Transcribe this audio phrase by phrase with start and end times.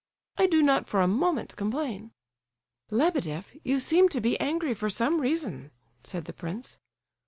[0.35, 2.11] I do not for a moment complain—"
[2.89, 5.69] "Lebedeff, you seem to be angry for some reason!"
[6.03, 6.79] said the prince.